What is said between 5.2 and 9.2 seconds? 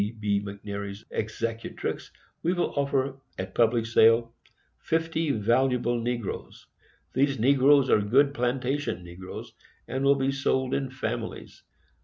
VALUABLE NEGROES. These Negroes are good Plantation